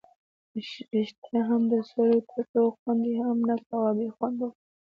[0.95, 4.53] ریښتیا هم د سرو توتو خوند یې هم نه کاوه، بې خونده وو.